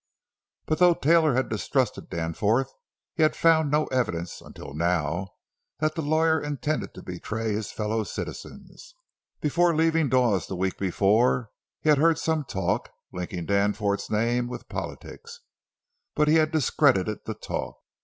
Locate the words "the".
5.93-6.01, 10.47-10.55, 17.25-17.35